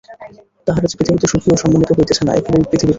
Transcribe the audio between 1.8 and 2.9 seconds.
হইতেছে না এ কেবল পৃথিবীর দোষ।